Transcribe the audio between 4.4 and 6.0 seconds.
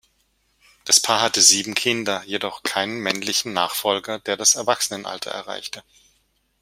Erwachsenenalter erreichte.